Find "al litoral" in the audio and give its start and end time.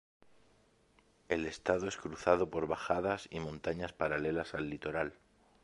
4.55-5.13